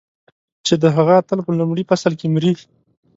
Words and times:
چې 0.65 0.73
د 0.83 0.85
هغه 0.95 1.13
اتل 1.21 1.39
په 1.47 1.51
لومړي 1.59 1.83
فصل 1.89 2.13
کې 2.19 2.27
مري. 2.35 2.53